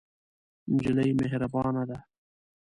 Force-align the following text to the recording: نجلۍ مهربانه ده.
نجلۍ 0.73 1.09
مهربانه 1.19 1.83
ده. 1.89 1.97